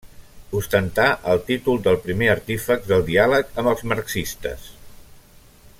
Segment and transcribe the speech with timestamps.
[0.59, 1.03] Ostentà
[1.33, 4.69] el títol del primer artífex del diàleg amb els marxistes.